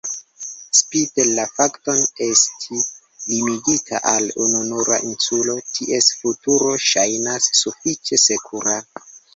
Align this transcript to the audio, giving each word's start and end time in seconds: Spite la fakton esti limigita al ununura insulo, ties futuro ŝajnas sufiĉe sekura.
Spite 0.77 1.25
la 1.39 1.43
fakton 1.57 1.99
esti 2.29 2.79
limigita 3.33 4.01
al 4.15 4.27
ununura 4.47 4.99
insulo, 5.11 5.59
ties 5.77 6.11
futuro 6.25 6.75
ŝajnas 6.91 7.55
sufiĉe 7.63 8.23
sekura. 8.29 8.81